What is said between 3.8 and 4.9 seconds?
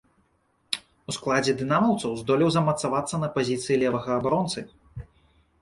левага абаронцы.